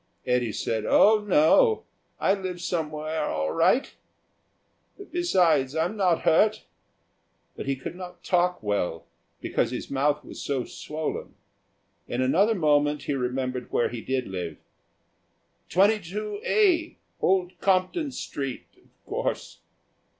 Eddy 0.25 0.51
said, 0.51 0.83
"Oh, 0.83 1.23
no. 1.27 1.83
I 2.19 2.33
live 2.33 2.59
somewhere 2.59 3.25
all 3.25 3.51
right. 3.51 3.93
Besides, 5.11 5.75
I'm 5.75 5.95
not 5.95 6.21
hurt," 6.21 6.63
but 7.55 7.67
he 7.67 7.75
could 7.75 7.95
not 7.95 8.23
talk 8.23 8.63
well, 8.63 9.05
because 9.41 9.69
his 9.69 9.91
mouth 9.91 10.25
was 10.25 10.41
so 10.41 10.63
swollen. 10.63 11.35
In 12.07 12.19
another 12.19 12.55
moment 12.55 13.03
he 13.03 13.13
remembered 13.13 13.71
where 13.71 13.89
he 13.89 14.01
did 14.01 14.25
live. 14.27 14.57
"22A, 15.69 16.95
Old 17.21 17.59
Compton 17.59 18.09
Street, 18.11 18.65
of 18.77 18.89
course." 19.05 19.59